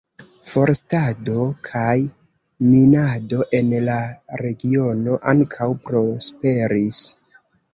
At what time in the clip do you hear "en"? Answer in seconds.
3.59-3.69